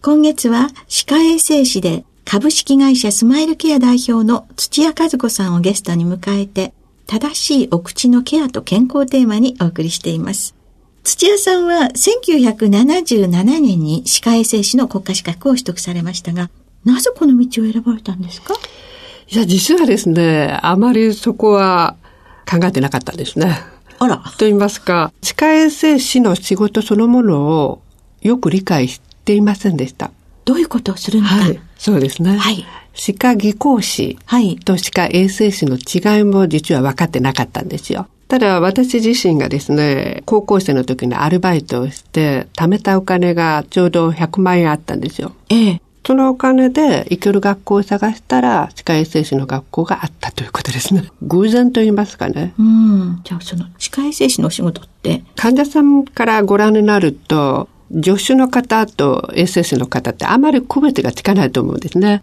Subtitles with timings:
[0.00, 6.72] 今月は歯科衛生士で株式会社スマイルケア代表の土屋和子さんをゲストに迎えて
[7.08, 10.54] 正しいお口のケアと健康テーマにお送りしています。
[11.02, 16.48] 土屋さんは1977年に歯科衛生士の国家資格を取得されましたが、
[16.84, 18.54] なぜこの道を選ばれたんですか？
[19.28, 21.96] いや、実はですね、あまりそこは
[22.48, 23.56] 考えてなかったですね。
[23.98, 24.18] あら。
[24.18, 27.82] と言いますか、歯科衛生士の仕事そのものを
[28.22, 30.10] よく理解していませんでした。
[30.46, 31.34] どういうことをするのか。
[31.34, 32.38] はい、そうですね。
[32.38, 32.64] はい。
[32.94, 34.18] 歯科技工士
[34.64, 38.06] と歯科衛生士の違いも実は分かってなかったんですよ。
[38.28, 45.32] ただ私自身がですね、高校生の時にアルバイトをして、貯めたお金がちょうど100万円あったんですよ。
[45.50, 45.82] ええ。
[46.06, 51.04] そのお金で行ける学校を探したら、歯科衛生士の学校があったということですね。
[51.20, 52.54] 偶然と言いますかね。
[52.58, 53.20] うん。
[53.24, 55.22] じゃあその歯科衛生士のお仕事って？
[55.36, 62.22] 患者さんからご覧になると、助手の方と衛生士の方ってあまり区別がつかないと思うんですね。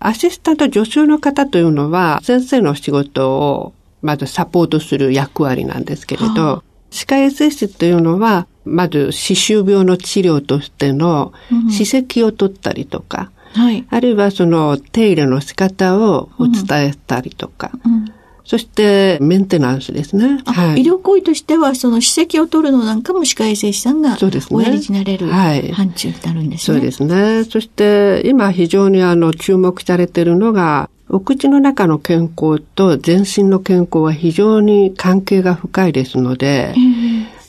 [0.00, 11.32] アシスタント助手の方というのは、先生の仕事をまずサポートする役割なんですけれど、歯科衛生士というのは、まず歯周病の治療としての
[11.70, 18.12] 歯石を取ったりとか、うんはい、あるいはその手入れの仕方をお伝えたりとか、うん
[18.44, 20.42] そしてメンテナンスですね。
[20.44, 24.18] はい、医療行為としては、その歯石を取るのなんかも歯科衛生士さんが
[24.50, 25.58] おやりになれる、範
[25.90, 26.78] 疇になるんですね。
[26.78, 27.44] そうですね。
[27.44, 36.74] そして今非常にあの注目されているのが、お口の中の健康と全身の健康は非常に関係が深いですので、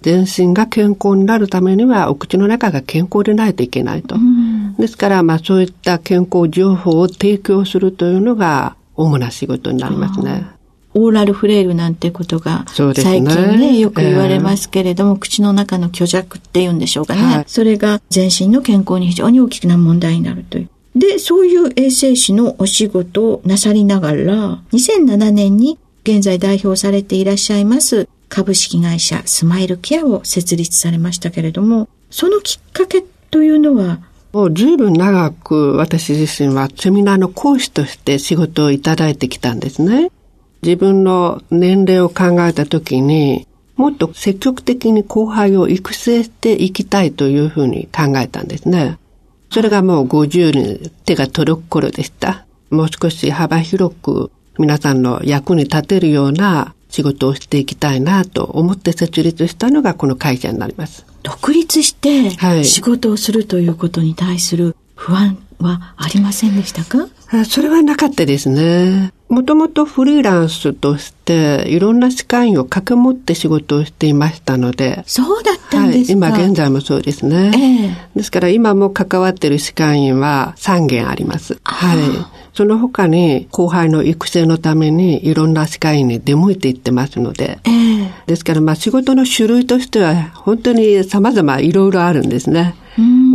[0.01, 4.16] 全身が健康になるためにはお口の中が健康でないといけないと。
[4.77, 10.54] ですから、まあそういった健康情報を提供するというのが主な仕事になりますね。
[10.95, 20.69] オーラルフレイルなんてことが最近ね、ねよく言われますけれども、えー、口の中の虚弱っていうんでしょうかね、はい、それが全身の健康に非常に大きな問題になるという。
[20.95, 34.00] で、そういう衛生士のお仕事をなさりながら、2007年に現在代表されていらっしゃいます株式会社スマイルケアを設立されましたけれども、そのきっかけというのは？
[34.31, 40.12] もう随分長く私自身はセミナーの講師として仕事をいただいてきたんですね。
[40.65, 48.97] 自分の年齢を考えたときに、もっと積極的に後輩を育成していきたいというふうに考えたんですね。
[49.51, 52.47] それがもう50に手が届く頃でした。
[52.71, 61.05] もう少し幅広く皆さんの役に立てるような仕事をしていきたいなと思って設立したのがこの会社になります。
[61.21, 62.31] 独立して
[62.63, 67.07] 仕事をするということに対する不安はありませんでしたか、
[67.45, 69.12] それはなかったですね。
[69.27, 75.03] もともとフリーランスとしていろんな歯科医を掛け持って仕事をしていましたので。
[75.07, 77.51] そうだったんですか、はい、今現在もそうですね。
[77.53, 81.57] えー、ですから今も関わっている歯科医は3件あります。
[81.63, 81.97] はい。
[82.53, 87.59] その他に後輩の育成のためにいろんな歯科医に出向いていってますので。
[87.65, 92.75] えー、ですからまあ仕事の種類としては本当に様々いろいろあるんですね。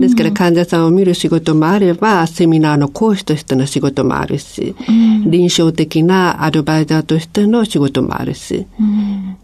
[0.01, 4.75] ですから患者さんを見る仕事もあれば、セミナーの講師としての仕事もあるし、
[5.27, 8.67] 臨床的なアドバイザーとしての仕事もあるし、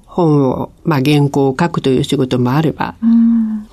[0.06, 2.94] 本を、まあ、原稿を書くという仕事もあれば、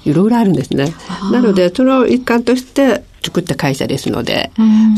[0.05, 0.93] いろいろあるんですね。
[1.31, 4.51] なので、その一環として、作った会社ですので、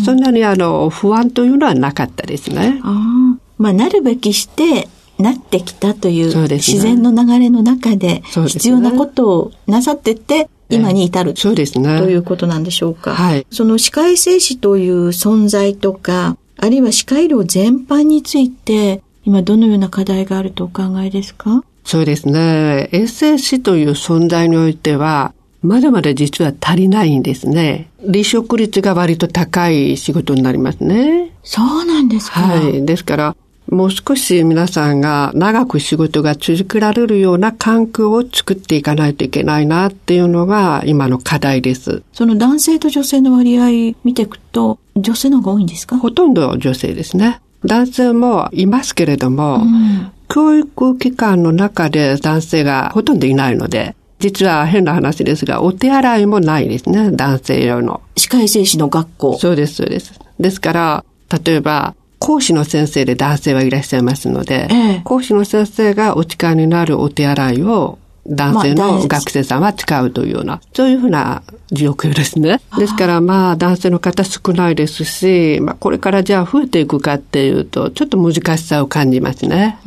[0.04, 2.82] そんなにあの、不安というのはなかったですね。
[2.84, 4.88] あまあ、なるべきして、
[5.18, 12.00] なってきたという自然の流れの中で必要なことをなさってて、今に至る、そうですね。
[12.00, 13.14] ということなんでしょうか。
[13.14, 13.46] はい。
[13.52, 21.64] その歯科衛生士という存在とか、あるいは歯科医療全般について、今どのような課題があるとお考えですか？
[21.84, 22.90] そうですね。
[22.92, 27.90] 衛生士という存在においては、まだまだ実は足りないんですね。
[28.06, 31.32] 離職率が割と高い仕事になりますね。
[31.44, 32.40] そうなんですか。
[32.42, 32.86] はい。
[32.86, 33.36] ですから、
[33.70, 42.04] もう少し皆さんが長く仕事が続けられるような環境を作っていかないといけないなっていうのが今の課題です。
[42.14, 45.98] その男性と女性の割合見ていくと、女性の方が多いんですか？
[45.98, 47.42] ほとんど女性ですね。
[47.66, 58.02] 男性もいますけれども、うん、教育機関の中で男性がほとんどいないので、実は変な話ですが、お手洗いもないですね、男性用の。
[58.16, 59.38] 歯科衛生士の学校。
[59.40, 60.14] そうです、そうです。
[60.40, 61.06] ですから、
[61.44, 72.60] 例えば、講師の先生で男性はいらっしゃいますので、ええ、講師の先生がお使いになるお手洗いを男性の学生さんは使うというような、そういうふうな状況ですね。
[72.78, 79.78] ですからまあ男性の方少ないですし、まあこれからじゃあ増えていくかっていうと、ちょっと難しさを感じますね。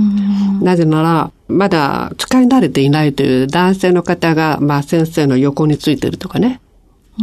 [0.63, 6.61] なぜなら、まだ使い慣れていないという男性の方が、まあ先生の横についてるとかね。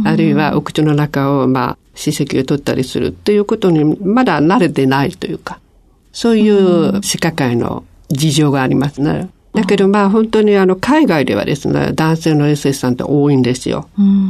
[0.04, 5.58] あるいはお口の中を、まあ、歯石を取ったりするっていうことにまだ慣れてないというか、
[6.12, 9.30] そういう歯科界の事情がありますね。
[9.54, 13.88] だけどまあ本当にあの海外ではですね、男性の SS さんって多いんですよ。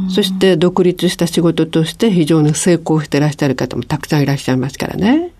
[0.09, 5.31] そして独立した仕事として非常に成功していらっしゃる方もたくさんいらっしゃいますからね。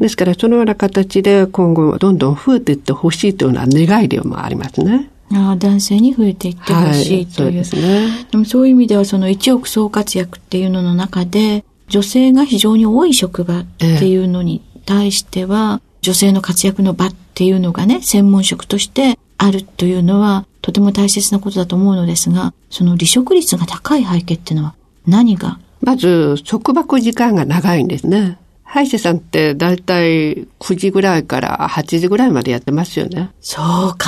[0.00, 5.10] ですからそのような形で今後どんどん増えていってほしいというのは願いでもありますね。
[5.32, 7.56] あ男性に増えていってほしいという。
[7.56, 8.26] はい、そうですね。
[8.30, 24.74] でもそういう意味ではその一億総活躍っていうのの中で、女性が非常に多い職場っていうのに対しては、女性の活躍の場っていうのがね、専門職としてあるというのは、とても大切なことだと思うのですが、その離職率が高い背景っていうのは
[25.06, 25.58] 何が？
[25.80, 28.38] まず、束縛時間が長いんですね。
[28.70, 33.30] 歯医者さんってだいたい9時ぐらいから8時ぐらいまでやってますよね。
[33.40, 33.62] そう
[33.92, 33.98] 考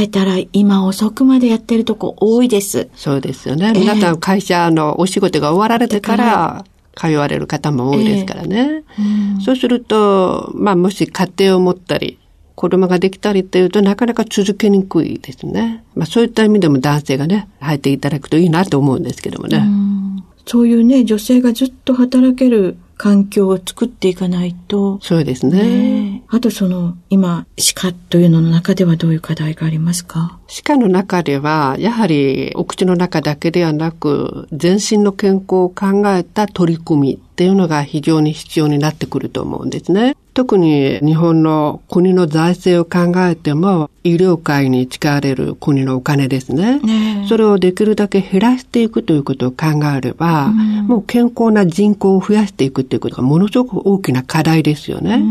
[0.00, 2.88] えたら今遅くまでやってるとこ多いです。
[2.94, 3.68] そうですよね。
[3.68, 6.64] えー、皆さん会社のお仕事が終わられてから
[6.94, 8.84] 通われる方も多いですからね。
[8.98, 12.18] えーうん、そうすると、まあもし家庭を持ったり、
[12.54, 15.84] 子供ができたりっていうとなかなか続けにくいですね。
[15.94, 19.58] まあそういった意味でも男性がね、入っていただくといいなと思うんですけどもね。
[19.58, 20.06] う
[20.46, 24.98] そういうね、女性がずっと働ける環境を作っていかないと。
[25.02, 25.62] そうですね。
[25.62, 30.38] ねあとその、今、歯科というのの中ではどういう課題がありますか？
[30.48, 40.16] 歯科の中では、やはりお口の中だけではなく、全身の健康を考えた取り組みっていうのが非常に必要になってくると思うんですね。
[40.34, 46.78] 特に日本の国の財政を考えても、医療界に使われる国のお金ですね。
[46.80, 55.22] ねそれをできるだけ減らしていくということを考えれば、うん、もう健康な人口を増やしていくということがものすごく大きな課題ですよね。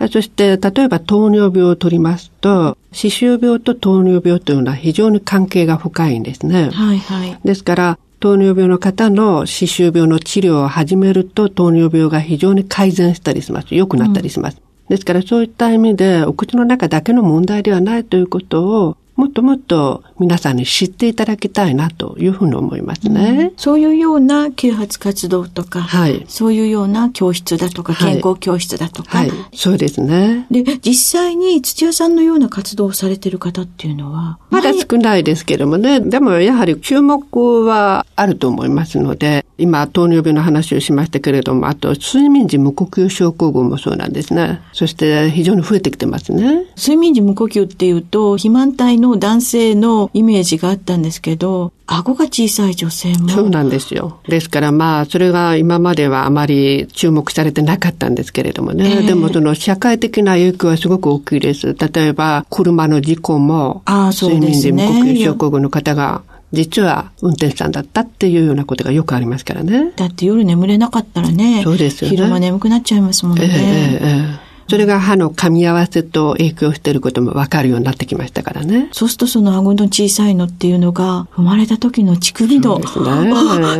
[0.00, 6.70] うん、そして、例えば糖尿病を取りますと、歯周病と糖尿病というのは非常に関係が深いんですね。
[6.70, 7.38] はいはい。
[7.42, 13.74] ですから、糖尿病の方の歯周病の治療を始めると糖尿病が非常に改善したりします。
[13.74, 14.58] 良くなったりします。
[14.58, 23.50] うん、ですからそういった意味でお口の中だけの問題ではないということをもっともっと皆さんに知っていただきたいなというふうに思いますね。
[23.52, 30.46] うん、そういうような啓発活動とか、はい、そういうような教室だとか、健康教室だとか、はい、はい、そうですね。
[30.50, 44.60] で、実際に土屋さんのような活動をされている方っていうのはまだ少ないですけどもね、でもやはり注目はあると思いますので、今糖尿病の話をしましたけれども、あと睡眠時無呼吸症候群もそうなんですね。
[44.72, 46.64] そして非常に増えてきてますね。
[46.76, 53.28] 睡眠時無呼吸っていうと、肥満体の男性のイメージがあったんですけど、顎が小さい女性も。
[53.28, 54.20] そうなんですよ。
[54.26, 58.98] ですからまあ、それが今まではあまり注目されてなかったんですけれどもね。
[58.98, 61.76] えー、でもその社会的な影響はすごく大きいです。
[61.78, 69.92] 例えば、車の事故も、睡眠時無呼吸症候群の方が実は運転手さんだったっていうようなことがよくありますからね。
[69.96, 71.62] だって夜眠れなかったらね。
[71.64, 72.16] そうですよね。
[72.16, 73.44] 昼間眠くなっちゃいますもんね。
[73.44, 78.88] えーえーそれが歯の噛み合わせと影響していることも分かるようになってきましたからね。
[78.92, 82.86] そうするとその顎の小さいのっていうのが、生まれた時の乳首の、ね、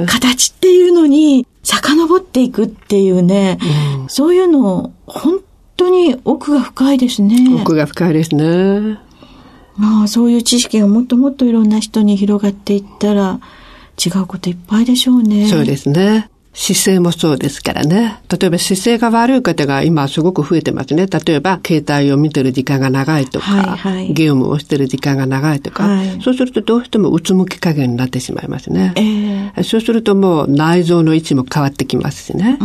[0.07, 3.57] 形っていうのに遡っていくっていうね、
[3.97, 5.41] うん、そういうの、本
[5.79, 7.39] 当に奥が深いですね。
[7.63, 8.99] 奥が深いですね。
[9.79, 13.41] まあ、そういう知識がもっともっといろんな人に広がっていったら、
[13.97, 15.49] 違うこといっぱいでしょうね。
[15.49, 16.29] そうですね。
[16.55, 18.21] 姿勢もそうですからね。
[18.29, 21.07] 例えば姿勢が悪い方が今すごく増えてますね。
[21.07, 28.93] 例えば携帯を見てる時間が長いとか、はいはい、ゲームをしてる時間が長いとか、はい、そうするとどうしてもうつむき加減になってしまいますね。
[28.97, 32.59] えー、そうするともう内臓の位置も変わってきますしね。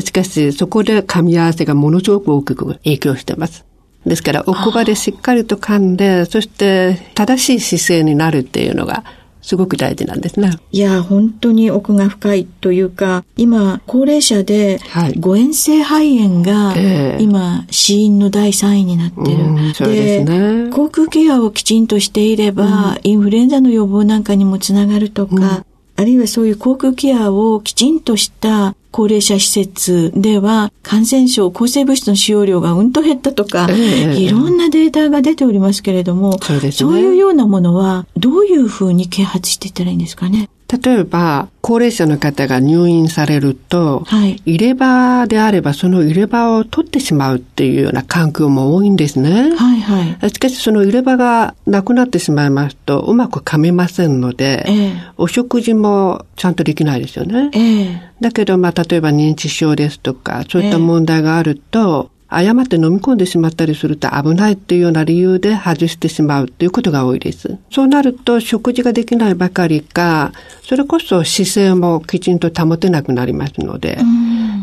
[0.00, 3.64] しかしそこで噛み合わせがものすごく大きく影響してます。
[4.06, 9.02] ですから奥歯でしっかりと噛んで、そして正しい姿勢になるっていうのが
[9.46, 10.58] すごく大事なんですね。
[10.72, 14.80] いや、本当に奥が深いというか、今、高齢者で、
[15.20, 16.74] 誤嚥性肺炎が、
[17.20, 19.74] 今、死因の第3位になってる。
[19.74, 20.70] そうですね。
[20.70, 25.64] 口腔ケアをきちんとしていれば、インフルエンザの予防なんかにもつながるとか、
[25.96, 40.48] あるいはそういう口腔ケアをきちんとした高齢者施設では感染症、抗生物質の使用量がうんと減ったとか、えー、いろんなデータが出ておりますけれども、そうね、そういうようなものはどういうふうに啓発していったらいいんですかね？
[40.68, 49.54] 例えば、高齢者の方が入院されると、はい、入れ歯であればその入れ歯を取ってしまうっていうような環境も多いんですね。
[49.54, 50.30] はいはい。
[50.30, 57.50] しかしその入れ歯がなくなってしまいますと、うまく噛めませんので、えー、お食事もちゃんとできないですよね。
[57.52, 67.58] えー、だけど、まあ、例えば認知症ですとか、そういった問題があると、誤って飲み込んでしまったりすると危ないっていうような理由で外してしまうということが多いです。
[67.70, 73.98] そうなると食事ができないばかりか、それこそ姿勢もきちんと保てなくなりますので、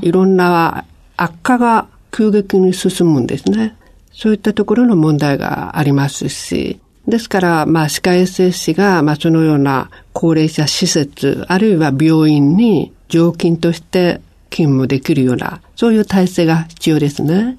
[0.01, 3.75] いろんな悪化が急激に進むんですね。
[4.11, 14.21] そういったところの問題がありますし、ですから、まあ、歯科衛生士が、まあ、そのような高齢者施設、あるいは病院に常勤として
[14.53, 17.57] 勤務できるような、そういう体制が必要ですね。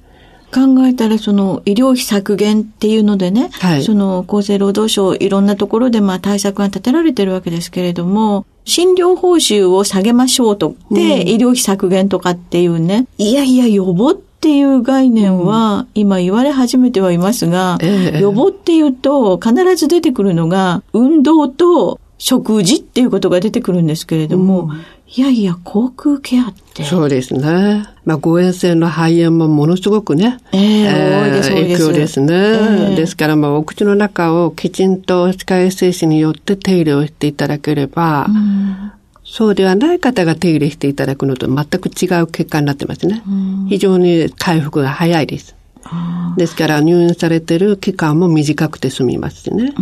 [0.53, 18.21] 考えたら、その医療費削減っていうのでね、はい、その厚生労働省いろんなところでまあ対策が立てられてるわけですけれども、診療報酬を下げましょうと、で、うん、医療費削減とかっていうね、いやいや予防っていう概念は今言われ始めてはいますが、うんえ。
[18.21, 24.85] 予防っていうと必ず出てくるのが運動と食事っていうことが出てくるんですけれども、うん、
[25.17, 26.83] いやいや、口腔ケアって。
[26.83, 27.87] そうですね。
[28.03, 32.33] まあ、誤嚥性の肺炎もものすごくね、えー、えー、影響ですね。
[32.33, 38.91] えー、ですから、まあ、お口の中をきちんと歯科衛生士によって手入れをしていただければ、うん、
[39.23, 43.23] そうではない方が手入れしていただくのと全く違う結果になってますね。
[43.25, 45.55] うん、非常に回復が早いです。
[46.35, 49.73] ですから入院されてる期間も短くて済みますしね。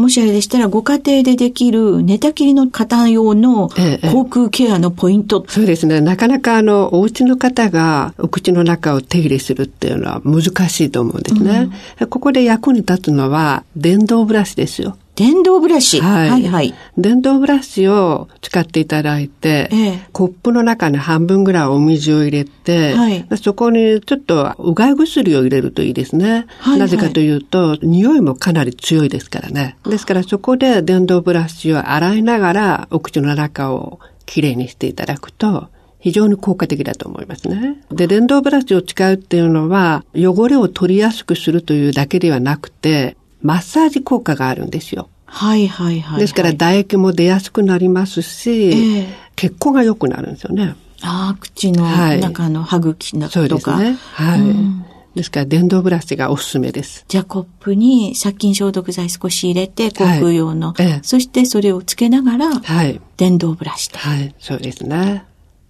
[0.00, 6.00] うんもしあれでしたら、ご家庭でできる寝たきりの方用の口腔ケアのポイント、ええ、そうですね。
[6.00, 11.68] なかなかあの、お家の方がお口の中を手入れするっていうのは難しいと思うんですね。
[12.00, 14.96] うん、ここで役に立つのは電動ブラシですよ。
[15.20, 26.46] 電動ブラシ、はい、はいはい電動ブラシを使っていただいて、ええ、コップの中に半分ぐらいお水を入れて、はい、そこにちょっとうがい薬を入れるといいですね。
[26.58, 29.76] はいはい、なぜかというと、匂いもかなり強いですからね。
[29.84, 37.82] ですからそこで電動ブラシを洗いながらお口の中をきれいにしていただくと、非常に効果的だと思いますね。
[37.90, 45.08] で、電動ブラシを使うっていうのは、汚れを取りやすくするというだけではなくて、マッサージ効果があるんですよ。
[45.26, 49.06] はいはいはい、ですから唾液も出やすくなりますし、えー、
[49.36, 50.74] 血行が良くなるんですよね。
[51.02, 51.84] ああ、口の
[52.18, 53.98] 中の歯茎のとか、はい、そうですね。
[54.12, 54.40] はい。
[54.40, 57.04] うんですから、電動ブラシがおすすめです。
[57.08, 63.98] じゃあ、コップに殺菌消毒剤少し入れて、口腔用の、はいええ、そしてそれをつけながら、はい、電動ブラシで。
[63.98, 65.24] はい、そうですね。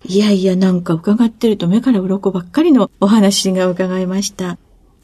[0.06, 4.58] いやいや、なんか伺ってると目から鱗ばっかりのお話が伺いました。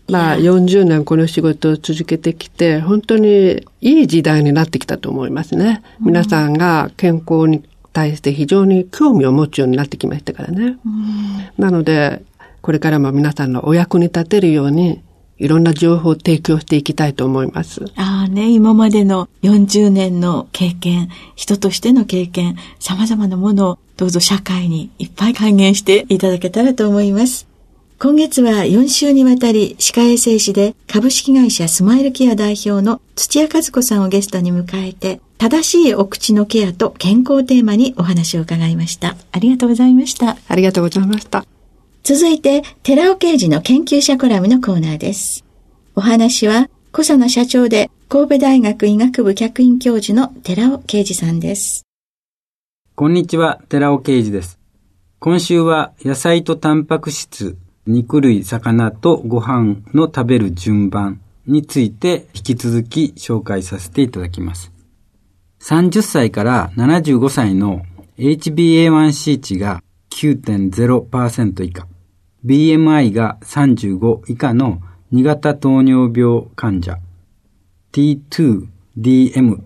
[0.08, 5.82] まあ40年この仕事を続けてきて、本当にいい時代になってきたと思いますね。
[6.00, 10.78] 皆さんが健康に対して非常に興味を持つようになってきましたからね。
[11.58, 12.22] なので、
[12.60, 15.00] これからも皆さんのお役に立てるように、
[15.38, 17.84] いろんな情報を提供していきたいと思います。
[17.96, 27.46] ああね、今までの40年の経験、人としての経験、様々なものをどうぞ社会にいっぱい還元していただけたらと思います。
[27.98, 39.16] 今月は4週にわたり歯科衛生士で株式会社スマイルケア代表の土屋和子さんをゲストに迎えて正しいお口のケアと健康テーマにお話を伺いました。
[39.32, 40.36] ありがとうございました。
[40.46, 41.46] ありがとうございました。
[42.02, 45.44] 続いて、寺尾刑事の研究者コラムのコーナーです。
[45.94, 51.86] お話は、小佐の社長で神戸大学医学部客員教授の寺尾啓二さんです。
[52.94, 54.58] こんにちは、寺尾啓二です。
[55.18, 64.72] 今週は野菜とタンパク質肉類、魚とご飯の食べる順番について引き続き紹介させていただきます。
[65.60, 67.82] 30歳から75歳の
[68.18, 71.86] HbA1c 値が9.0%以下、
[72.44, 74.80] BMI が35以下の
[75.12, 76.98] 2型糖尿病患者、
[77.92, 79.60] T2DM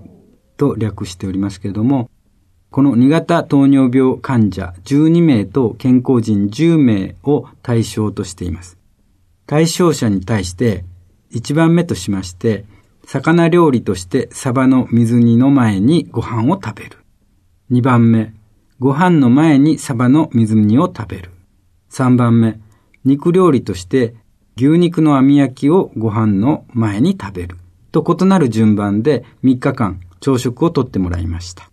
[0.59, 2.11] と略しておりますけれども、
[2.71, 8.79] この2型糖尿病患者12名と健康人10名を対象としています。
[9.47, 10.85] 対象者に対して
[11.33, 12.65] 1番目としまして、
[13.05, 16.99] 魚料理としてサバの水煮の前にご飯を食べる。
[17.73, 18.35] 2番目、
[18.79, 21.31] ご飯の前にサバの水煮を食べる。
[21.91, 22.61] 3番目、
[23.05, 24.15] 肉料理として
[24.57, 27.57] 牛肉の網焼きをご飯の前に食べる。
[27.91, 31.70] と異なる順番で3日間朝食をとってもらいました。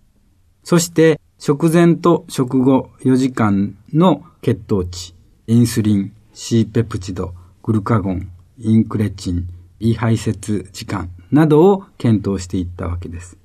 [0.70, 5.16] そして食前と食後4時間の血糖値、
[5.48, 7.34] インスリン、C ペプチド、
[7.64, 9.48] グルカゴン、インクレチン、
[9.80, 13.38] 胃排泄時間などを検討していったわけです。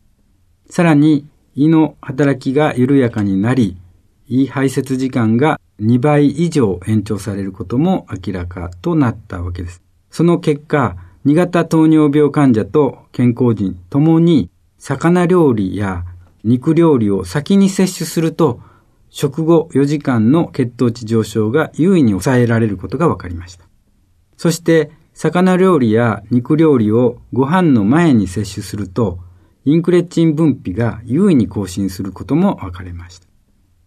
[0.68, 1.24] さらに
[1.54, 3.76] 胃の働きが緩やかになり、
[4.26, 9.80] 胃排泄時間が2倍以上延長されることも明らかとなったわけです。
[10.10, 16.04] その結果、2型糖尿病患者と健康人ともに魚料理や
[16.44, 18.60] 肉料理を先に摂取すると
[19.10, 23.64] 食後4時間の血糖値上昇が優位に抑えられることが分かりました。
[24.36, 29.18] そして魚料理や肉料理をご飯の前に摂取すると
[29.64, 33.26] インクレッチン分泌が優位に更新することも分かりました。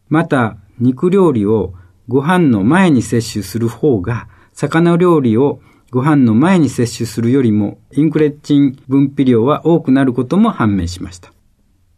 [0.07, 1.73] また肉料理を
[2.07, 5.59] ご飯の前に摂取する方が魚料理を
[5.91, 11.34] ご飯の前に摂取するよりもインクレッチン分泌量は多くなることも判明しました。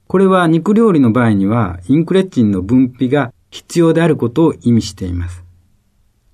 [0.08, 5.44] これは肉料理の場合にはインクレチンの分泌が必要であることを意味しています。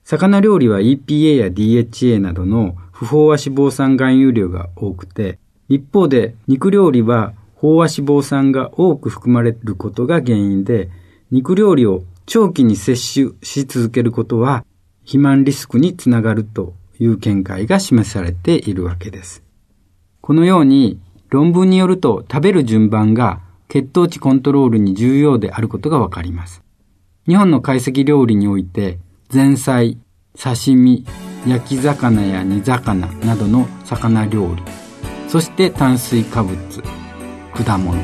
[0.03, 5.39] 魚料理は EPA や DHA などの不飽和脂肪酸含有量が多くて、
[5.69, 10.89] 一方で肉料理は飽和脂肪酸が多く含まれることが原因で、
[11.31, 14.65] 肉料理を長期に摂取し続けることは
[15.01, 19.43] 肥満リスクにつながるという見解が示されているわけです。
[20.21, 23.41] このように論文によると食べる順番が
[23.73, 26.61] 血糖値コントロールに重要であることがわかります。
[27.27, 28.99] 日本の懐石料理において
[29.33, 29.97] 前菜、
[30.37, 31.03] 刺身、
[31.47, 34.61] 焼き魚や煮魚などの魚料理、
[35.27, 36.55] そして炭水化物、
[37.55, 37.99] 果物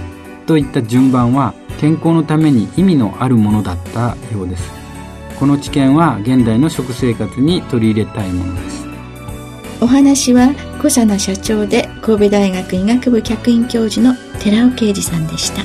[0.48, 4.72] といった順番は健康のために意味のあるものだったようです。
[5.38, 8.89] この知見は現代の食生活に取り入れたいものです。
[9.82, 15.64] お話は小佐奈社長で神戸大学医学部客員教授の寺尾啓二さんでした。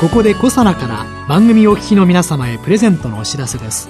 [0.00, 3.88] ここで小佐奈から番組お聞きの皆様へプレゼントのお知らせです。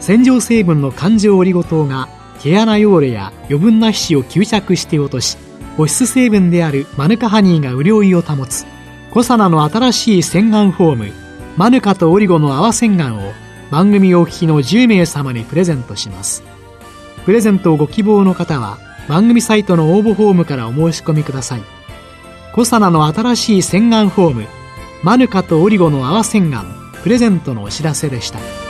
[0.00, 2.08] 洗浄成分の環状オリゴ糖が
[2.40, 5.36] 毛穴汚れや余分な皮脂を吸着して落とし
[5.76, 8.64] 保湿成分であるマヌカハニーが潤いを保つ
[9.10, 11.12] コサナの新しい洗顔フォーム
[11.56, 13.32] マヌカとオリゴの泡洗顔を
[13.70, 16.42] 番組お聞きの10名様にプレゼントします。
[17.24, 18.78] プレゼントをご希望の方は
[19.08, 21.62] 番組サイトの応募フォームからお申し込みください。
[22.52, 24.46] コサナの新しい洗顔フォーム
[25.02, 26.64] マヌカとオリゴの泡洗顔
[27.02, 28.69] プレゼントのお知らせでした。